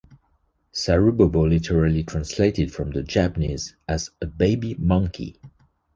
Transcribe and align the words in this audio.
Sarubobo 0.73 1.47
literally 1.47 2.01
translated 2.01 2.73
from 2.73 2.89
the 2.89 3.03
Japanese 3.03 3.75
as 3.87 4.09
"a 4.19 4.25
baby 4.25 4.73
monkey". 4.79 5.39